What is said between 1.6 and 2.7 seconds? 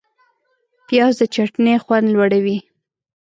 خوند لوړوي